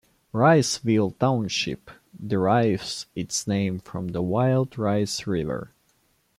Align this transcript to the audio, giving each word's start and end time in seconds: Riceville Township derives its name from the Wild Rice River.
Riceville 0.33 1.15
Township 1.19 1.91
derives 2.25 3.05
its 3.13 3.45
name 3.45 3.77
from 3.77 4.07
the 4.07 4.21
Wild 4.23 4.75
Rice 4.79 5.27
River. 5.27 5.75